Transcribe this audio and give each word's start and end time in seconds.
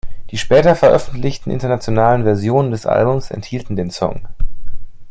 Die 0.31 0.37
später 0.39 0.73
veröffentlichten 0.75 1.51
internationalen 1.51 2.23
Versionen 2.23 2.71
des 2.71 2.87
Albums 2.87 3.29
enthielten 3.29 3.75
den 3.75 3.91
Song. 3.91 4.27